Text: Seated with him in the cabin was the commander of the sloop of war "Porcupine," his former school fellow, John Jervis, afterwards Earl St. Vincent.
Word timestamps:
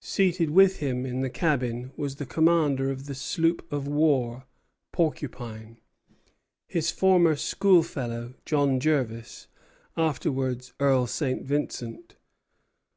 Seated 0.00 0.50
with 0.50 0.80
him 0.80 1.06
in 1.06 1.20
the 1.20 1.30
cabin 1.30 1.92
was 1.96 2.16
the 2.16 2.26
commander 2.26 2.90
of 2.90 3.06
the 3.06 3.14
sloop 3.14 3.64
of 3.72 3.86
war 3.86 4.44
"Porcupine," 4.90 5.76
his 6.66 6.90
former 6.90 7.36
school 7.36 7.84
fellow, 7.84 8.34
John 8.44 8.80
Jervis, 8.80 9.46
afterwards 9.96 10.72
Earl 10.80 11.06
St. 11.06 11.44
Vincent. 11.44 12.16